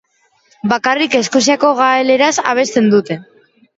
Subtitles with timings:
[0.71, 3.19] Bakarrik eskoziako gaeleraz abesten dute.